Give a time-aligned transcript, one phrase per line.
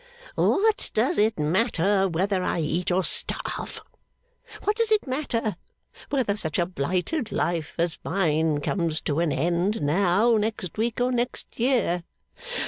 [0.33, 3.83] 'What does it matter whether I eat or starve?
[4.63, 5.57] What does it matter
[6.09, 11.11] whether such a blighted life as mine comes to an end, now, next week, or
[11.11, 12.01] next year?